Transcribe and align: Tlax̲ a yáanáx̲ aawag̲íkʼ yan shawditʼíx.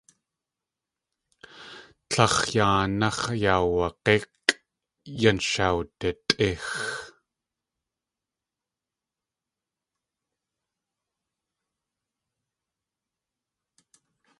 Tlax̲ 2.09 2.43
a 2.49 2.51
yáanáx̲ 2.53 3.25
aawag̲íkʼ 3.53 4.57
yan 5.21 5.37
shawditʼíx. 5.49 6.65